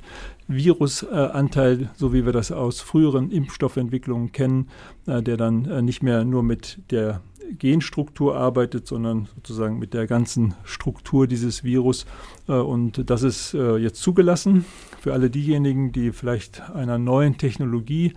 Virusanteil, 0.48 1.90
so 1.96 2.12
wie 2.12 2.24
wir 2.24 2.32
das 2.32 2.50
aus 2.50 2.80
früheren 2.80 3.30
Impfstoffentwicklungen 3.30 4.32
kennen, 4.32 4.68
äh, 5.06 5.22
der 5.22 5.36
dann 5.36 5.84
nicht 5.84 6.02
mehr 6.02 6.24
nur 6.24 6.42
mit 6.42 6.78
der 6.90 7.20
Genstruktur 7.58 8.36
arbeitet, 8.36 8.86
sondern 8.86 9.28
sozusagen 9.34 9.78
mit 9.78 9.94
der 9.94 10.06
ganzen 10.06 10.54
Struktur 10.64 11.26
dieses 11.26 11.64
Virus. 11.64 12.06
Äh, 12.48 12.52
und 12.52 13.08
das 13.10 13.22
ist 13.22 13.54
äh, 13.54 13.76
jetzt 13.76 14.00
zugelassen 14.00 14.64
für 15.00 15.12
alle 15.12 15.30
diejenigen, 15.30 15.92
die 15.92 16.12
vielleicht 16.12 16.70
einer 16.70 16.98
neuen 16.98 17.38
Technologie 17.38 18.12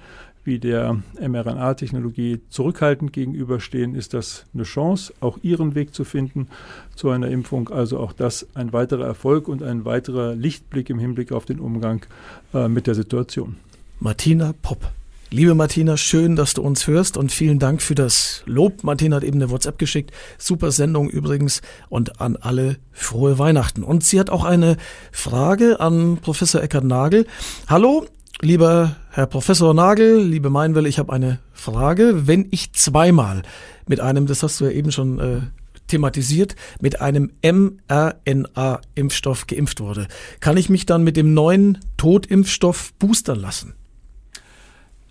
wie 0.47 0.59
der 0.59 1.03
mRNA-Technologie 1.19 2.39
zurückhaltend 2.49 3.11
gegenüberstehen, 3.11 3.95
ist 3.95 4.13
das 4.13 4.45
eine 4.53 4.63
Chance, 4.63 5.13
auch 5.19 5.37
ihren 5.43 5.75
Weg 5.75 5.93
zu 5.93 6.05
finden 6.05 6.47
zu 6.95 7.09
einer 7.09 7.27
Impfung. 7.27 7.67
Also 7.67 7.99
auch 7.99 8.13
das 8.13 8.47
ein 8.55 8.71
weiterer 8.71 9.05
Erfolg 9.05 9.49
und 9.49 9.61
ein 9.61 9.83
weiterer 9.83 10.35
Lichtblick 10.35 10.89
im 10.89 10.99
Hinblick 10.99 11.33
auf 11.33 11.43
den 11.43 11.59
Umgang 11.59 12.05
äh, 12.53 12.69
mit 12.69 12.87
der 12.87 12.95
Situation. 12.95 13.57
Martina 13.99 14.53
Popp. 14.61 14.89
Liebe 15.29 15.55
Martina, 15.55 15.97
schön, 15.97 16.37
dass 16.37 16.53
du 16.53 16.61
uns 16.61 16.87
hörst 16.87 17.17
und 17.17 17.33
vielen 17.33 17.59
Dank 17.59 17.81
für 17.81 17.95
das 17.95 18.43
Lob. 18.45 18.85
Martina 18.85 19.17
hat 19.17 19.25
eben 19.25 19.41
eine 19.41 19.49
WhatsApp 19.49 19.77
geschickt. 19.77 20.11
Super 20.37 20.71
Sendung 20.71 21.09
übrigens 21.09 21.61
und 21.89 22.21
an 22.21 22.37
alle 22.37 22.77
frohe 22.93 23.37
Weihnachten. 23.37 23.83
Und 23.83 24.05
sie 24.05 24.21
hat 24.21 24.29
auch 24.29 24.45
eine 24.45 24.77
Frage 25.11 25.81
an 25.81 26.19
Professor 26.21 26.63
Eckhard 26.63 26.85
Nagel. 26.85 27.27
Hallo, 27.67 28.05
lieber 28.39 28.95
Herr 29.09 29.25
Professor 29.25 29.73
Nagel, 29.73 30.23
liebe 30.23 30.49
Meinwelle, 30.49 30.87
ich 30.87 30.97
habe 30.97 31.11
eine 31.11 31.39
Frage. 31.51 32.25
Wenn 32.25 32.47
ich 32.51 32.71
zweimal 32.71 33.41
mit 33.85 33.99
einem, 33.99 34.27
das 34.27 34.43
hast 34.43 34.61
du 34.61 34.65
ja 34.65 34.71
eben 34.71 34.93
schon 34.93 35.19
äh, 35.19 35.41
thematisiert, 35.87 36.55
mit 36.79 37.01
einem 37.01 37.33
mRNA-Impfstoff 37.43 39.47
geimpft 39.47 39.81
wurde, 39.81 40.07
kann 40.39 40.55
ich 40.55 40.69
mich 40.69 40.85
dann 40.85 41.03
mit 41.03 41.17
dem 41.17 41.33
neuen 41.33 41.79
Totimpfstoff 41.97 42.93
boostern 42.93 43.41
lassen? 43.41 43.73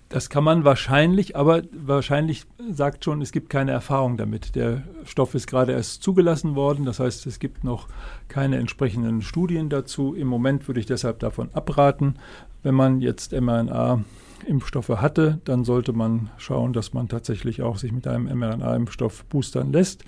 Das 0.08 0.30
kann 0.30 0.44
man 0.44 0.64
wahrscheinlich, 0.64 1.34
aber 1.34 1.62
wahrscheinlich 1.72 2.44
sagt 2.70 3.04
schon, 3.04 3.20
es 3.22 3.32
gibt 3.32 3.50
keine 3.50 3.72
Erfahrung 3.72 4.16
damit. 4.16 4.54
Der 4.54 4.84
Stoff 5.04 5.34
ist 5.34 5.48
gerade 5.48 5.72
erst 5.72 6.02
zugelassen 6.02 6.54
worden, 6.54 6.84
das 6.84 7.00
heißt, 7.00 7.26
es 7.26 7.40
gibt 7.40 7.64
noch 7.64 7.88
keine 8.28 8.58
entsprechenden 8.58 9.20
Studien 9.20 9.68
dazu. 9.68 10.14
Im 10.14 10.28
Moment 10.28 10.68
würde 10.68 10.78
ich 10.78 10.86
deshalb 10.86 11.18
davon 11.18 11.50
abraten. 11.54 12.14
Wenn 12.62 12.76
man 12.76 13.00
jetzt 13.00 13.32
mRNA-Impfstoffe 13.32 14.90
hatte, 14.90 15.40
dann 15.44 15.64
sollte 15.64 15.92
man 15.92 16.30
schauen, 16.36 16.72
dass 16.72 16.92
man 16.92 17.08
tatsächlich 17.08 17.62
auch 17.62 17.76
sich 17.76 17.90
mit 17.90 18.06
einem 18.06 18.26
mRNA-Impfstoff 18.26 19.24
boostern 19.24 19.72
lässt. 19.72 20.04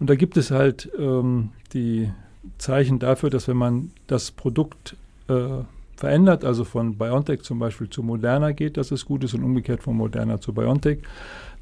Und 0.00 0.08
da 0.08 0.14
gibt 0.14 0.38
es 0.38 0.50
halt 0.50 0.90
ähm, 0.98 1.50
die 1.74 2.10
Zeichen 2.56 2.98
dafür, 2.98 3.28
dass 3.28 3.48
wenn 3.48 3.58
man 3.58 3.90
das 4.06 4.30
Produkt 4.30 4.96
äh, 5.28 5.58
verändert, 6.02 6.44
also 6.44 6.64
von 6.64 6.98
BioNTech 6.98 7.42
zum 7.42 7.60
Beispiel 7.60 7.88
zu 7.88 8.02
Moderna 8.02 8.50
geht, 8.50 8.76
dass 8.76 8.90
es 8.90 9.04
gut 9.04 9.22
ist 9.22 9.34
und 9.34 9.44
umgekehrt 9.44 9.84
von 9.84 9.96
Moderna 9.96 10.40
zu 10.40 10.52
BioNTech, 10.52 10.98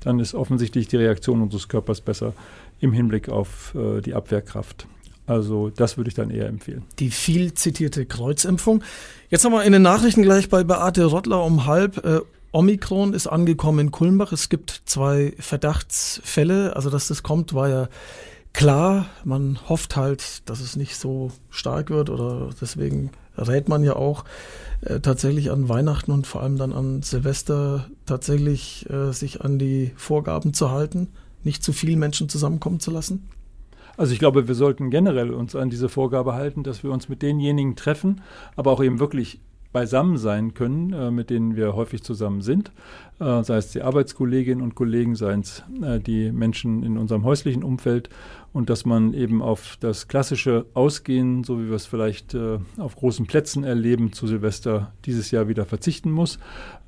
dann 0.01 0.19
ist 0.19 0.35
offensichtlich 0.35 0.89
die 0.89 0.97
Reaktion 0.97 1.43
unseres 1.43 1.69
Körpers 1.69 2.01
besser 2.01 2.33
im 2.81 2.95
Hinblick 2.95 3.29
auf 3.29 3.75
äh, 3.75 4.01
die 4.01 4.15
Abwehrkraft. 4.15 4.87
Also 5.27 5.69
das 5.69 5.99
würde 5.99 6.09
ich 6.09 6.15
dann 6.15 6.31
eher 6.31 6.47
empfehlen. 6.47 6.85
Die 7.01 7.11
viel 7.11 7.53
zitierte 7.53 8.07
Kreuzimpfung. 8.07 8.83
Jetzt 9.29 9.45
haben 9.45 9.53
wir 9.53 9.63
in 9.63 9.73
den 9.73 9.83
Nachrichten 9.83 10.23
gleich 10.23 10.49
bei 10.49 10.65
Beate 10.65 11.05
Rottler 11.05 11.45
um 11.45 11.67
halb. 11.67 12.03
Äh, 12.03 12.21
Omikron 12.51 13.13
ist 13.13 13.27
angekommen 13.27 13.79
in 13.79 13.91
Kulmbach. 13.91 14.33
Es 14.33 14.49
gibt 14.49 14.83
zwei 14.87 15.35
Verdachtsfälle. 15.39 16.75
Also, 16.77 16.89
dass 16.89 17.09
das 17.09 17.23
kommt, 17.23 17.53
war 17.53 17.69
ja 17.69 17.89
klar. 18.55 19.07
Man 19.23 19.59
hofft 19.69 19.97
halt, 19.97 20.49
dass 20.49 20.61
es 20.61 20.77
nicht 20.77 20.97
so 20.97 21.31
stark 21.51 21.91
wird 21.91 22.09
oder 22.09 22.49
deswegen 22.59 23.11
rät 23.41 23.69
man 23.69 23.85
ja 23.85 23.97
auch 23.97 24.25
äh, 24.83 25.01
tatsächlich 25.01 25.51
an 25.51 25.69
Weihnachten 25.69 26.13
und 26.13 26.27
vor 26.27 26.43
allem 26.43 26.57
dann 26.57 26.73
an 26.73 27.03
Silvester 27.03 27.87
tatsächlich 28.07 28.89
äh, 28.91 29.13
sich 29.13 29.43
an 29.43 29.59
die 29.59 29.93
Vorgaben 29.97 30.55
zu 30.55 30.71
halten, 30.71 31.09
nicht 31.45 31.63
zu 31.63 31.73
viele 31.73 31.97
Menschen 31.97 32.29
zusammenkommen 32.29 32.81
zu 32.81 32.91
lassen? 32.91 33.29
Also 33.97 34.13
ich 34.13 34.19
glaube, 34.19 34.49
wir 34.49 34.55
sollten 34.55 34.91
generell 34.91 35.31
uns 35.31 35.55
an 35.55 35.69
diese 35.69 35.91
Vorgabe 35.91 36.33
halten, 36.33 36.63
dass 36.63 36.83
wir 36.83 36.91
uns 36.91 37.09
mit 37.09 37.21
denjenigen 37.21 37.77
treffen, 37.77 38.23
aber 38.57 38.73
auch 38.73 38.83
eben 38.83 38.99
wirklich 38.99 39.41
beisammen 39.73 40.17
sein 40.17 40.55
können, 40.55 40.93
äh, 40.93 41.11
mit 41.11 41.31
denen 41.31 41.57
wir 41.57 41.75
häufig 41.75 42.03
zusammen 42.03 42.43
sind, 42.43 42.73
äh, 43.21 43.43
sei 43.43 43.57
es 43.57 43.71
die 43.71 43.83
Arbeitskolleginnen 43.83 44.63
und 44.63 44.75
Kollegen, 44.75 45.15
seien 45.15 45.41
es 45.41 45.63
äh, 45.83 46.01
die 46.01 46.33
Menschen 46.33 46.83
in 46.83 46.99
unserem 46.99 47.25
häuslichen 47.25 47.63
Umfeld 47.63 48.09
und 48.53 48.69
dass 48.69 48.85
man 48.85 49.15
eben 49.15 49.43
auf 49.43 49.77
das 49.81 50.09
klassische 50.09 50.67
Ausgehen, 50.75 51.45
so 51.45 51.61
wie 51.61 51.69
wir 51.69 51.77
es 51.77 51.87
vielleicht 51.87 52.35
äh, 52.35 52.59
auf 52.79 52.97
großen 52.97 53.27
Plätzen 53.27 53.63
erleben, 53.63 54.13
zu 54.13 54.27
Silvester 54.27 54.93
dieses 55.05 55.31
Jahr 55.31 55.49
wieder 55.49 55.65
verzichten 55.67 56.11
muss. 56.11 56.39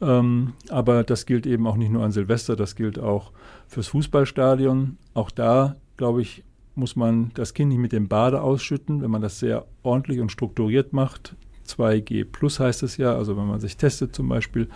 Ähm, 0.00 0.54
aber 0.68 1.04
das 1.04 1.26
gilt 1.26 1.46
eben 1.46 1.66
auch 1.66 1.76
nicht 1.76 1.92
nur 1.92 2.02
an 2.02 2.12
Silvester, 2.12 2.56
das 2.56 2.74
gilt 2.74 2.98
auch 2.98 3.30
fürs 3.68 3.88
Fußballstadion. 3.88 4.96
Auch 5.14 5.30
da, 5.30 5.76
glaube 5.96 6.22
ich, 6.22 6.42
muss 6.74 6.96
man 6.96 7.30
das 7.34 7.54
Kind 7.54 7.68
nicht 7.68 7.78
mit 7.78 7.92
dem 7.92 8.08
Bade 8.08 8.40
ausschütten, 8.40 9.02
wenn 9.02 9.10
man 9.10 9.22
das 9.22 9.38
sehr 9.38 9.66
ordentlich 9.82 10.20
und 10.20 10.32
strukturiert 10.32 10.92
macht. 10.92 11.36
2G 11.66 12.24
plus 12.24 12.60
heißt 12.60 12.82
es 12.82 12.96
ja, 12.96 13.14
also 13.14 13.36
wenn 13.36 13.46
man 13.46 13.60
sich 13.60 13.76
testet 13.76 14.14
zum 14.14 14.28
Beispiel, 14.28 14.68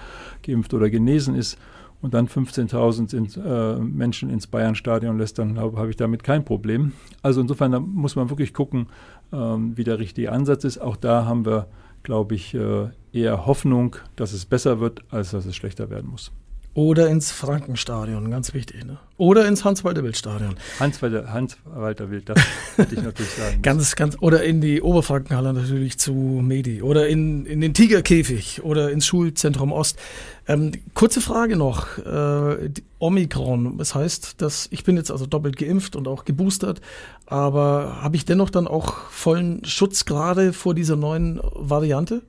geimpft 0.42 0.74
oder 0.74 0.90
genesen 0.90 1.34
ist 1.34 1.58
und 2.02 2.14
dann 2.14 2.28
15.000 2.28 3.40
äh, 3.40 3.78
Menschen 3.78 4.30
ins 4.30 4.46
Bayern-Stadion 4.46 5.18
lässt, 5.18 5.38
dann 5.38 5.58
habe 5.58 5.78
hab 5.78 5.88
ich 5.88 5.96
damit 5.96 6.22
kein 6.22 6.44
Problem. 6.44 6.92
Also 7.22 7.40
insofern 7.40 7.72
da 7.72 7.80
muss 7.80 8.16
man 8.16 8.30
wirklich 8.30 8.52
gucken, 8.52 8.88
ähm, 9.32 9.76
wie 9.76 9.84
der 9.84 9.98
richtige 9.98 10.32
Ansatz 10.32 10.64
ist. 10.64 10.78
Auch 10.78 10.96
da 10.96 11.24
haben 11.24 11.46
wir, 11.46 11.68
glaube 12.02 12.34
ich, 12.34 12.54
äh, 12.54 12.88
eher 13.12 13.46
Hoffnung, 13.46 13.96
dass 14.14 14.32
es 14.32 14.44
besser 14.44 14.80
wird, 14.80 15.02
als 15.10 15.30
dass 15.30 15.46
es 15.46 15.56
schlechter 15.56 15.90
werden 15.90 16.10
muss. 16.10 16.32
Oder 16.76 17.08
ins 17.08 17.32
Frankenstadion, 17.32 18.30
ganz 18.30 18.52
wichtig. 18.52 18.84
Ne? 18.84 18.98
Oder 19.16 19.48
ins 19.48 19.64
Hans-Walter-Wild-Stadion. 19.64 20.56
Hans-Walter 20.78 21.32
Hans 21.32 21.56
Wild, 21.64 22.28
das 22.28 22.38
würde 22.76 22.94
ich 22.94 23.02
natürlich 23.02 23.32
sagen. 23.32 23.58
ganz, 23.62 23.96
ganz, 23.96 24.18
oder 24.20 24.44
in 24.44 24.60
die 24.60 24.82
Oberfrankenhalle 24.82 25.54
natürlich 25.54 25.96
zu 25.96 26.12
Medi. 26.12 26.82
Oder 26.82 27.08
in, 27.08 27.46
in 27.46 27.62
den 27.62 27.72
Tigerkäfig 27.72 28.62
oder 28.62 28.90
ins 28.90 29.06
Schulzentrum 29.06 29.72
Ost. 29.72 29.98
Ähm, 30.46 30.72
kurze 30.92 31.22
Frage 31.22 31.56
noch. 31.56 31.96
Äh, 31.96 32.68
Omikron, 32.98 33.78
das 33.78 33.94
heißt, 33.94 34.42
dass 34.42 34.68
ich 34.70 34.84
bin 34.84 34.98
jetzt 34.98 35.10
also 35.10 35.24
doppelt 35.24 35.56
geimpft 35.56 35.96
und 35.96 36.06
auch 36.06 36.26
geboostert, 36.26 36.82
aber 37.24 38.02
habe 38.02 38.16
ich 38.16 38.26
dennoch 38.26 38.50
dann 38.50 38.68
auch 38.68 39.08
vollen 39.08 39.64
Schutz 39.64 40.04
gerade 40.04 40.52
vor 40.52 40.74
dieser 40.74 40.96
neuen 40.96 41.40
Variante? 41.54 42.20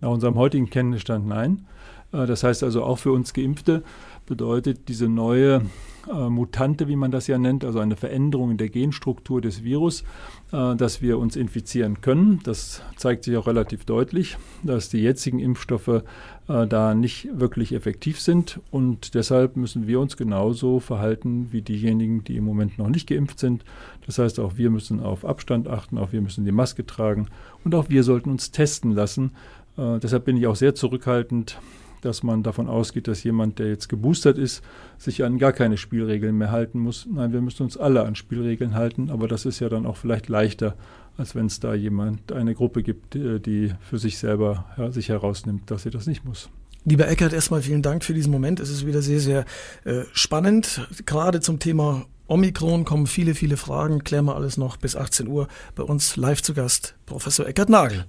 Nach 0.00 0.10
unserem 0.10 0.34
heutigen 0.34 0.68
Kenntnisstand 0.70 1.24
nein. 1.28 1.66
Äh, 2.12 2.26
das 2.26 2.44
heißt 2.44 2.62
also 2.62 2.84
auch 2.84 2.98
für 2.98 3.12
uns 3.12 3.32
Geimpfte 3.32 3.82
bedeutet 4.26 4.88
diese 4.88 5.08
neue 5.08 5.62
äh, 6.10 6.28
Mutante, 6.28 6.88
wie 6.88 6.96
man 6.96 7.10
das 7.10 7.26
ja 7.26 7.38
nennt, 7.38 7.64
also 7.64 7.78
eine 7.80 7.96
Veränderung 7.96 8.52
in 8.52 8.56
der 8.56 8.68
Genstruktur 8.68 9.40
des 9.40 9.64
Virus, 9.64 10.04
äh, 10.52 10.74
dass 10.76 11.02
wir 11.02 11.18
uns 11.18 11.36
infizieren 11.36 12.00
können. 12.00 12.40
Das 12.44 12.82
zeigt 12.96 13.24
sich 13.24 13.36
auch 13.36 13.46
relativ 13.46 13.84
deutlich, 13.84 14.36
dass 14.62 14.88
die 14.88 15.00
jetzigen 15.00 15.38
Impfstoffe 15.38 16.02
äh, 16.48 16.66
da 16.66 16.94
nicht 16.94 17.28
wirklich 17.32 17.72
effektiv 17.72 18.20
sind 18.20 18.60
und 18.70 19.14
deshalb 19.14 19.56
müssen 19.56 19.86
wir 19.86 20.00
uns 20.00 20.16
genauso 20.16 20.80
verhalten 20.80 21.48
wie 21.50 21.62
diejenigen, 21.62 22.24
die 22.24 22.36
im 22.36 22.44
Moment 22.44 22.78
noch 22.78 22.88
nicht 22.88 23.08
geimpft 23.08 23.38
sind. 23.38 23.64
Das 24.06 24.18
heißt, 24.18 24.40
auch 24.40 24.56
wir 24.56 24.70
müssen 24.70 25.00
auf 25.00 25.24
Abstand 25.24 25.68
achten, 25.68 25.98
auch 25.98 26.12
wir 26.12 26.20
müssen 26.20 26.44
die 26.44 26.52
Maske 26.52 26.86
tragen 26.86 27.28
und 27.64 27.74
auch 27.74 27.90
wir 27.90 28.02
sollten 28.02 28.30
uns 28.30 28.50
testen 28.50 28.92
lassen. 28.92 29.32
Äh, 29.76 29.98
deshalb 29.98 30.24
bin 30.24 30.36
ich 30.36 30.46
auch 30.46 30.56
sehr 30.56 30.74
zurückhaltend 30.74 31.58
dass 32.02 32.22
man 32.22 32.42
davon 32.42 32.68
ausgeht, 32.68 33.08
dass 33.08 33.24
jemand, 33.24 33.58
der 33.58 33.68
jetzt 33.68 33.88
geboostert 33.88 34.38
ist, 34.38 34.62
sich 34.98 35.24
an 35.24 35.38
gar 35.38 35.52
keine 35.52 35.76
Spielregeln 35.76 36.36
mehr 36.36 36.50
halten 36.50 36.78
muss. 36.78 37.06
Nein, 37.10 37.32
wir 37.32 37.40
müssen 37.40 37.62
uns 37.62 37.76
alle 37.76 38.04
an 38.04 38.14
Spielregeln 38.14 38.74
halten, 38.74 39.10
aber 39.10 39.28
das 39.28 39.46
ist 39.46 39.60
ja 39.60 39.68
dann 39.68 39.86
auch 39.86 39.96
vielleicht 39.96 40.28
leichter, 40.28 40.76
als 41.16 41.34
wenn 41.34 41.46
es 41.46 41.60
da 41.60 41.74
jemand, 41.74 42.32
eine 42.32 42.54
Gruppe 42.54 42.82
gibt, 42.82 43.14
die 43.14 43.72
für 43.80 43.98
sich 43.98 44.18
selber 44.18 44.66
ja, 44.76 44.92
sich 44.92 45.08
herausnimmt, 45.08 45.70
dass 45.70 45.84
sie 45.84 45.90
das 45.90 46.06
nicht 46.06 46.24
muss. 46.24 46.50
Lieber 46.84 47.08
Eckert, 47.08 47.32
erstmal 47.32 47.62
vielen 47.62 47.82
Dank 47.82 48.04
für 48.04 48.12
diesen 48.12 48.32
Moment. 48.32 48.58
Es 48.58 48.68
ist 48.68 48.84
wieder 48.84 49.02
sehr, 49.02 49.20
sehr 49.20 49.44
äh, 49.84 50.02
spannend. 50.12 50.86
Gerade 51.06 51.40
zum 51.40 51.60
Thema 51.60 52.06
Omikron 52.26 52.84
kommen 52.84 53.06
viele, 53.06 53.34
viele 53.34 53.56
Fragen. 53.56 54.02
Klären 54.02 54.24
wir 54.24 54.34
alles 54.34 54.56
noch 54.56 54.76
bis 54.76 54.96
18 54.96 55.28
Uhr. 55.28 55.46
Bei 55.76 55.84
uns 55.84 56.16
live 56.16 56.42
zu 56.42 56.54
Gast 56.54 56.96
Professor 57.06 57.46
Eckert 57.46 57.68
Nagel. 57.68 58.06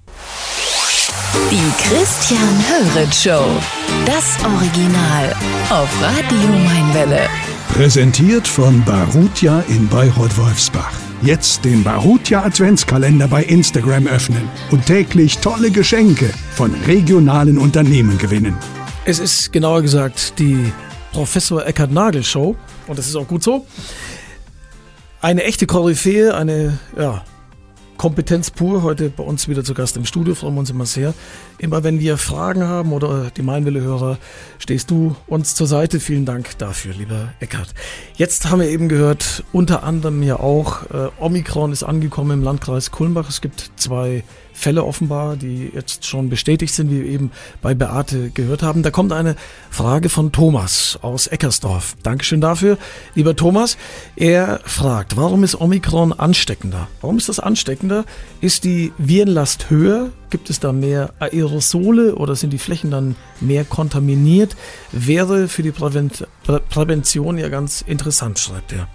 Die 1.34 1.72
Christian 1.82 2.40
Höret 2.68 3.14
Show. 3.14 3.44
Das 4.06 4.38
Original 4.46 5.36
auf 5.72 5.90
Radio 6.02 6.50
Mainwelle. 6.60 7.28
Präsentiert 7.70 8.48
von 8.48 8.84
Barutia 8.86 9.64
in 9.68 9.88
Bayreuth-Wolfsbach. 9.88 10.92
Jetzt 11.24 11.66
den 11.66 11.84
Barutia 11.84 12.44
Adventskalender 12.44 13.28
bei 13.28 13.44
Instagram 13.44 14.06
öffnen 14.06 14.48
und 14.70 14.86
täglich 14.86 15.40
tolle 15.40 15.72
Geschenke 15.72 16.30
von 16.52 16.72
regionalen 16.86 17.58
Unternehmen 17.58 18.20
gewinnen. 18.20 18.56
Es 19.06 19.18
ist 19.18 19.52
genauer 19.52 19.82
gesagt 19.82 20.38
die 20.38 20.72
Professor 21.14 21.66
Eckhard 21.66 21.92
Nagel 21.92 22.24
Show 22.24 22.56
und 22.88 23.00
das 23.00 23.08
ist 23.08 23.16
auch 23.16 23.28
gut 23.28 23.42
so. 23.42 23.66
Eine 25.20 25.44
echte 25.46 25.66
Koryphäe, 25.66 26.36
eine 26.36 26.78
ja, 26.96 27.24
Kompetenz 27.98 28.52
pur, 28.52 28.84
heute 28.84 29.10
bei 29.10 29.24
uns 29.24 29.48
wieder 29.48 29.64
zu 29.64 29.74
Gast 29.74 29.96
im 29.98 30.06
Studio, 30.06 30.36
freuen 30.36 30.56
wir 30.56 30.60
uns 30.62 30.70
immer 30.70 30.86
sehr. 30.86 31.14
Immer 31.58 31.84
wenn 31.84 32.00
wir 32.00 32.18
Fragen 32.18 32.64
haben 32.64 32.92
oder 32.92 33.32
die 33.36 33.42
Mainwille-Hörer, 33.42 34.18
stehst 34.60 34.92
du 34.92 35.16
uns 35.28 35.56
zur 35.56 35.68
Seite. 35.68 36.00
Vielen 36.00 36.26
Dank 36.26 36.58
dafür, 36.58 36.94
lieber 36.94 37.34
Eckhardt. 37.40 37.74
Jetzt 38.16 38.50
haben 38.50 38.60
wir 38.60 38.70
eben 38.70 38.90
gehört, 38.90 39.44
unter 39.54 39.84
anderem 39.84 40.22
ja 40.24 40.40
auch, 40.40 40.84
äh, 40.92 41.10
Omikron 41.20 41.72
ist 41.72 41.84
angekommen 41.84 42.40
im 42.40 42.44
Landkreis 42.44 42.92
Kulmbach. 42.92 43.30
Es 43.30 43.42
gibt 43.42 43.72
zwei 43.78 44.24
Fälle 44.54 44.84
offenbar, 44.84 45.36
die 45.36 45.72
jetzt 45.74 46.06
schon 46.06 46.30
bestätigt 46.30 46.74
sind, 46.74 46.92
wie 46.92 47.04
wir 47.04 47.10
eben 47.10 47.32
bei 47.62 47.74
Beate 47.74 48.30
gehört 48.30 48.64
haben. 48.64 48.84
Da 48.84 48.92
kommt 48.92 49.12
eine 49.12 49.36
Frage 49.70 50.10
von 50.10 50.32
Thomas 50.32 50.98
aus 51.02 51.28
Eckersdorf. 51.28 51.96
Dankeschön 52.04 52.40
dafür. 52.40 52.78
Lieber 53.16 53.36
Thomas, 53.36 53.78
er 54.16 54.60
fragt, 54.64 55.18
warum 55.18 55.44
ist 55.44 55.60
Omikron 55.60 56.14
ansteckender? 56.14 56.88
Warum 57.02 57.18
ist 57.18 57.30
das 57.30 57.40
ansteckender? 57.40 58.06
Ist 58.42 58.64
die 58.64 58.94
Virenlast 58.98 59.70
höher? 59.70 60.12
Gibt 60.30 60.50
es 60.50 60.60
da 60.60 60.72
mehr 60.72 61.14
Aerosole 61.20 62.16
oder 62.16 62.36
sind 62.36 62.54
die 62.54 62.58
Flächen 62.58 62.92
dann 62.92 63.16
mehr 63.40 63.66
kontaminiert? 63.66 64.56
Wäre 64.92 65.48
für 65.48 65.64
die 65.64 65.72
Prävent 65.72 66.28
Prävention 66.70 67.38
ja 67.38 67.50
ganz 67.50 67.82
interessant, 67.82 68.40
schreibt 68.40 68.74
er. 68.74 68.88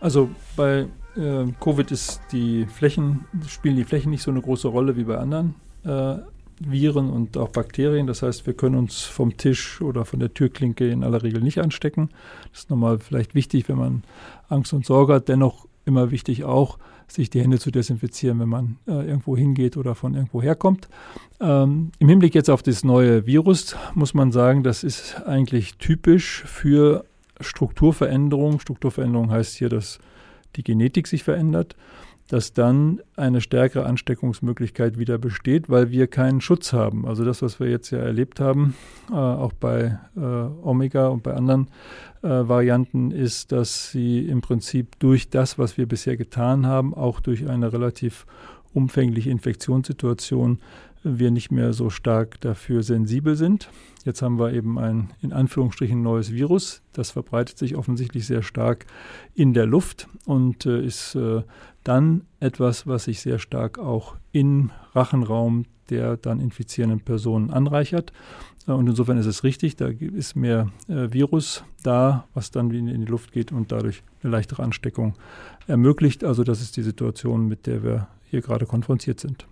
Also 0.00 0.28
bei 0.56 0.86
äh, 1.16 1.46
Covid 1.60 1.90
ist 1.90 2.20
die 2.32 2.66
Flächen, 2.66 3.24
spielen 3.46 3.76
die 3.76 3.84
Flächen 3.84 4.10
nicht 4.10 4.22
so 4.22 4.30
eine 4.30 4.40
große 4.40 4.68
Rolle 4.68 4.96
wie 4.96 5.04
bei 5.04 5.18
anderen 5.18 5.54
äh, 5.84 6.16
Viren 6.60 7.10
und 7.10 7.36
auch 7.36 7.48
Bakterien. 7.48 8.06
Das 8.06 8.22
heißt, 8.22 8.46
wir 8.46 8.54
können 8.54 8.76
uns 8.76 9.02
vom 9.02 9.36
Tisch 9.36 9.80
oder 9.80 10.04
von 10.04 10.20
der 10.20 10.32
Türklinke 10.32 10.88
in 10.88 11.02
aller 11.02 11.22
Regel 11.22 11.42
nicht 11.42 11.58
anstecken. 11.58 12.10
Das 12.52 12.60
ist 12.60 12.70
nochmal 12.70 12.98
vielleicht 12.98 13.34
wichtig, 13.34 13.68
wenn 13.68 13.78
man 13.78 14.02
Angst 14.48 14.72
und 14.72 14.86
Sorge 14.86 15.14
hat. 15.14 15.28
Dennoch 15.28 15.66
immer 15.84 16.10
wichtig 16.10 16.44
auch, 16.44 16.78
sich 17.06 17.28
die 17.28 17.40
Hände 17.40 17.58
zu 17.58 17.70
desinfizieren, 17.70 18.40
wenn 18.40 18.48
man 18.48 18.78
äh, 18.86 19.06
irgendwo 19.06 19.36
hingeht 19.36 19.76
oder 19.76 19.94
von 19.94 20.14
irgendwo 20.14 20.42
herkommt. 20.42 20.88
Ähm, 21.40 21.90
Im 21.98 22.08
Hinblick 22.08 22.34
jetzt 22.34 22.48
auf 22.48 22.62
das 22.62 22.82
neue 22.82 23.26
Virus 23.26 23.76
muss 23.94 24.14
man 24.14 24.32
sagen, 24.32 24.62
das 24.62 24.84
ist 24.84 25.22
eigentlich 25.26 25.74
typisch 25.74 26.44
für 26.46 27.04
Strukturveränderung. 27.40 28.60
Strukturveränderung 28.60 29.30
heißt 29.30 29.56
hier, 29.56 29.68
dass 29.68 29.98
die 30.56 30.64
Genetik 30.64 31.06
sich 31.06 31.22
verändert, 31.22 31.76
dass 32.28 32.54
dann 32.54 33.00
eine 33.16 33.40
stärkere 33.40 33.84
Ansteckungsmöglichkeit 33.84 34.98
wieder 34.98 35.18
besteht, 35.18 35.68
weil 35.68 35.90
wir 35.90 36.06
keinen 36.06 36.40
Schutz 36.40 36.72
haben. 36.72 37.06
Also 37.06 37.24
das, 37.24 37.42
was 37.42 37.60
wir 37.60 37.68
jetzt 37.68 37.90
ja 37.90 37.98
erlebt 37.98 38.40
haben, 38.40 38.74
äh, 39.10 39.14
auch 39.14 39.52
bei 39.52 39.98
äh, 40.16 40.20
Omega 40.20 41.08
und 41.08 41.22
bei 41.22 41.34
anderen 41.34 41.68
äh, 42.22 42.28
Varianten, 42.28 43.10
ist, 43.10 43.52
dass 43.52 43.90
sie 43.90 44.26
im 44.26 44.40
Prinzip 44.40 44.98
durch 45.00 45.28
das, 45.28 45.58
was 45.58 45.76
wir 45.76 45.86
bisher 45.86 46.16
getan 46.16 46.66
haben, 46.66 46.94
auch 46.94 47.20
durch 47.20 47.46
eine 47.46 47.72
relativ 47.72 48.26
umfängliche 48.72 49.30
Infektionssituation, 49.30 50.58
wir 51.04 51.30
nicht 51.30 51.52
mehr 51.52 51.72
so 51.72 51.90
stark 51.90 52.40
dafür 52.40 52.82
sensibel 52.82 53.36
sind. 53.36 53.68
Jetzt 54.04 54.22
haben 54.22 54.38
wir 54.38 54.52
eben 54.52 54.78
ein 54.78 55.10
in 55.22 55.32
Anführungsstrichen 55.32 56.02
neues 56.02 56.32
Virus. 56.32 56.82
Das 56.92 57.10
verbreitet 57.10 57.58
sich 57.58 57.76
offensichtlich 57.76 58.26
sehr 58.26 58.42
stark 58.42 58.86
in 59.34 59.54
der 59.54 59.66
Luft 59.66 60.08
und 60.24 60.66
äh, 60.66 60.84
ist 60.84 61.14
äh, 61.14 61.42
dann 61.84 62.22
etwas, 62.40 62.86
was 62.86 63.04
sich 63.04 63.20
sehr 63.20 63.38
stark 63.38 63.78
auch 63.78 64.16
im 64.32 64.70
Rachenraum 64.94 65.66
der 65.90 66.16
dann 66.16 66.40
infizierenden 66.40 67.00
Personen 67.00 67.50
anreichert. 67.50 68.12
Und 68.66 68.88
insofern 68.88 69.18
ist 69.18 69.26
es 69.26 69.44
richtig, 69.44 69.76
da 69.76 69.88
ist 69.88 70.36
mehr 70.36 70.70
äh, 70.88 71.12
Virus 71.12 71.64
da, 71.82 72.26
was 72.32 72.50
dann 72.50 72.70
in, 72.70 72.88
in 72.88 73.02
die 73.02 73.10
Luft 73.10 73.32
geht 73.32 73.52
und 73.52 73.70
dadurch 73.72 74.02
eine 74.22 74.32
leichtere 74.32 74.62
Ansteckung 74.62 75.14
ermöglicht. 75.66 76.24
Also 76.24 76.44
das 76.44 76.62
ist 76.62 76.76
die 76.78 76.82
Situation, 76.82 77.46
mit 77.46 77.66
der 77.66 77.82
wir 77.82 78.08
hier 78.30 78.40
gerade 78.40 78.64
konfrontiert 78.64 79.20
sind. 79.20 79.46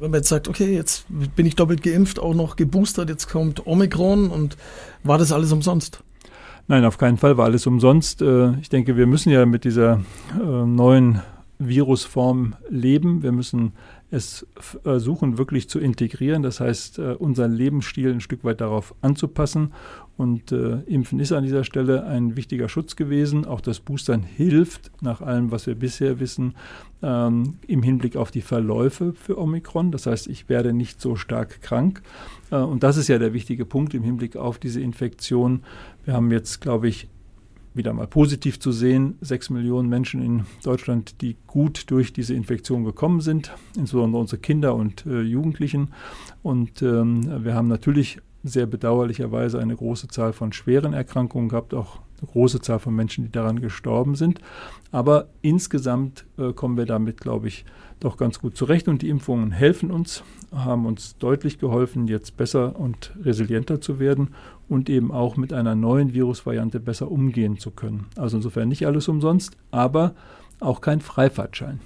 Wenn 0.00 0.12
man 0.12 0.20
jetzt 0.20 0.30
sagt, 0.30 0.48
okay, 0.48 0.74
jetzt 0.74 1.04
bin 1.36 1.44
ich 1.44 1.56
doppelt 1.56 1.82
geimpft, 1.82 2.18
auch 2.18 2.32
noch 2.32 2.56
geboostert, 2.56 3.10
jetzt 3.10 3.28
kommt 3.28 3.66
Omikron 3.66 4.30
und 4.30 4.56
war 5.04 5.18
das 5.18 5.30
alles 5.30 5.52
umsonst? 5.52 6.02
Nein, 6.68 6.86
auf 6.86 6.96
keinen 6.96 7.18
Fall 7.18 7.36
war 7.36 7.44
alles 7.44 7.66
umsonst. 7.66 8.22
Äh, 8.22 8.58
ich 8.60 8.70
denke, 8.70 8.96
wir 8.96 9.06
müssen 9.06 9.30
ja 9.30 9.44
mit 9.44 9.64
dieser 9.64 10.00
äh, 10.40 10.42
neuen 10.42 11.20
Virusform 11.60 12.56
leben. 12.70 13.22
Wir 13.22 13.32
müssen 13.32 13.72
es 14.10 14.46
versuchen, 14.56 15.38
wirklich 15.38 15.68
zu 15.68 15.78
integrieren. 15.78 16.42
Das 16.42 16.58
heißt, 16.58 16.98
äh, 16.98 17.12
unseren 17.12 17.52
Lebensstil 17.52 18.10
ein 18.10 18.20
Stück 18.20 18.42
weit 18.42 18.60
darauf 18.60 18.94
anzupassen. 19.02 19.72
Und 20.16 20.52
äh, 20.52 20.80
Impfen 20.86 21.20
ist 21.20 21.32
an 21.32 21.44
dieser 21.44 21.64
Stelle 21.64 22.04
ein 22.04 22.36
wichtiger 22.36 22.68
Schutz 22.68 22.96
gewesen. 22.96 23.44
Auch 23.44 23.60
das 23.60 23.78
Boostern 23.80 24.22
hilft, 24.22 24.90
nach 25.00 25.20
allem, 25.20 25.50
was 25.50 25.66
wir 25.66 25.74
bisher 25.74 26.18
wissen, 26.18 26.54
ähm, 27.02 27.58
im 27.66 27.82
Hinblick 27.82 28.16
auf 28.16 28.30
die 28.30 28.42
Verläufe 28.42 29.12
für 29.12 29.38
Omikron. 29.38 29.92
Das 29.92 30.06
heißt, 30.06 30.26
ich 30.26 30.48
werde 30.48 30.72
nicht 30.72 31.00
so 31.00 31.14
stark 31.14 31.62
krank. 31.62 32.02
Äh, 32.50 32.56
und 32.56 32.82
das 32.82 32.96
ist 32.96 33.08
ja 33.08 33.18
der 33.18 33.32
wichtige 33.32 33.64
Punkt 33.64 33.94
im 33.94 34.02
Hinblick 34.02 34.36
auf 34.36 34.58
diese 34.58 34.80
Infektion. 34.80 35.62
Wir 36.04 36.14
haben 36.14 36.30
jetzt, 36.32 36.60
glaube 36.60 36.88
ich, 36.88 37.08
wieder 37.74 37.92
mal 37.92 38.06
positiv 38.06 38.58
zu 38.58 38.72
sehen, 38.72 39.16
sechs 39.20 39.50
Millionen 39.50 39.88
Menschen 39.88 40.22
in 40.22 40.44
Deutschland, 40.62 41.20
die 41.20 41.36
gut 41.46 41.90
durch 41.90 42.12
diese 42.12 42.34
Infektion 42.34 42.84
gekommen 42.84 43.20
sind, 43.20 43.52
insbesondere 43.76 44.20
unsere 44.20 44.40
Kinder 44.40 44.74
und 44.74 45.06
äh, 45.06 45.20
Jugendlichen. 45.20 45.92
Und 46.42 46.82
ähm, 46.82 47.44
wir 47.44 47.54
haben 47.54 47.68
natürlich 47.68 48.18
sehr 48.42 48.66
bedauerlicherweise 48.66 49.60
eine 49.60 49.76
große 49.76 50.08
Zahl 50.08 50.32
von 50.32 50.52
schweren 50.52 50.94
Erkrankungen 50.94 51.48
gehabt, 51.48 51.74
auch 51.74 52.00
große 52.26 52.60
Zahl 52.60 52.78
von 52.78 52.94
Menschen, 52.94 53.24
die 53.24 53.30
daran 53.30 53.60
gestorben 53.60 54.14
sind. 54.14 54.40
Aber 54.92 55.28
insgesamt 55.42 56.24
äh, 56.38 56.52
kommen 56.52 56.76
wir 56.76 56.86
damit, 56.86 57.20
glaube 57.20 57.48
ich, 57.48 57.64
doch 58.00 58.16
ganz 58.16 58.40
gut 58.40 58.56
zurecht. 58.56 58.88
Und 58.88 59.02
die 59.02 59.08
Impfungen 59.08 59.52
helfen 59.52 59.90
uns, 59.90 60.24
haben 60.52 60.86
uns 60.86 61.16
deutlich 61.18 61.58
geholfen, 61.58 62.08
jetzt 62.08 62.36
besser 62.36 62.78
und 62.78 63.12
resilienter 63.22 63.80
zu 63.80 63.98
werden 63.98 64.30
und 64.68 64.88
eben 64.88 65.12
auch 65.12 65.36
mit 65.36 65.52
einer 65.52 65.74
neuen 65.74 66.14
Virusvariante 66.14 66.80
besser 66.80 67.10
umgehen 67.10 67.58
zu 67.58 67.70
können. 67.70 68.06
Also 68.16 68.36
insofern 68.36 68.68
nicht 68.68 68.86
alles 68.86 69.08
umsonst, 69.08 69.56
aber 69.70 70.14
auch 70.60 70.80
kein 70.80 71.00
Freifahrtschein. 71.00 71.80